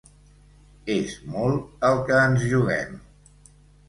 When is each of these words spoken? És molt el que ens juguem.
És 0.93 1.11
molt 1.33 1.85
el 1.89 2.01
que 2.07 2.17
ens 2.21 2.47
juguem. 2.55 2.97